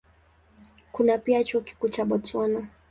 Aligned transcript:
Kuna 0.91 1.17
pia 1.17 1.43
Chuo 1.43 1.61
Kikuu 1.61 1.89
cha 1.89 2.05
Botswana. 2.05 2.67